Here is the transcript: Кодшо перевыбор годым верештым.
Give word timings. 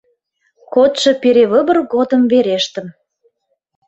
Кодшо 0.73 1.11
перевыбор 1.21 1.77
годым 1.93 2.21
верештым. 2.31 2.87